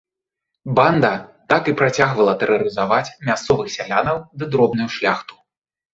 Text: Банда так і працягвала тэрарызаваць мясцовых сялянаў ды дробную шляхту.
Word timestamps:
Банда 0.79 1.11
так 1.53 1.69
і 1.73 1.75
працягвала 1.83 2.33
тэрарызаваць 2.43 3.13
мясцовых 3.27 3.67
сялянаў 3.77 4.17
ды 4.37 4.43
дробную 4.57 4.89
шляхту. 4.99 5.33